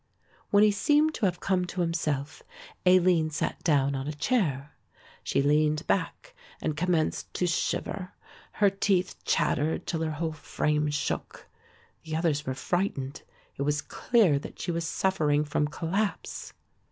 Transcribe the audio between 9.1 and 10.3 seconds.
chattered till her